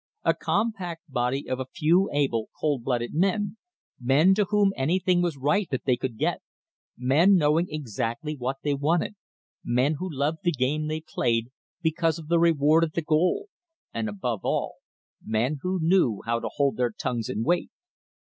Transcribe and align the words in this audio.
A 0.23 0.33
compact 0.33 1.03
body 1.11 1.47
of 1.47 1.59
a 1.59 1.67
few 1.67 2.09
able, 2.11 2.49
cold 2.59 2.83
blooded 2.83 3.13
men— 3.13 3.57
men 4.01 4.33
to 4.33 4.45
whom 4.45 4.73
anything 4.75 5.21
was 5.21 5.37
right 5.37 5.69
that 5.69 5.85
they 5.85 5.95
could 5.95 6.17
get, 6.17 6.41
men 6.97 7.35
knowing 7.35 7.67
exactly 7.69 8.35
what 8.35 8.57
they 8.63 8.73
wanted, 8.73 9.13
men 9.63 9.97
who 9.99 10.09
loved 10.11 10.39
the 10.41 10.51
game 10.53 10.87
they 10.87 11.01
played 11.07 11.51
because 11.83 12.17
of 12.17 12.29
the 12.29 12.39
reward 12.39 12.83
at 12.83 12.93
the 12.93 13.03
goal, 13.03 13.45
and, 13.93 14.09
above 14.09 14.39
all, 14.43 14.77
men 15.23 15.59
who 15.61 15.77
knew 15.79 16.23
how 16.25 16.39
to 16.39 16.49
hold 16.55 16.77
their 16.77 16.89
tongues 16.91 17.29
and 17.29 17.45
wait. 17.45 17.69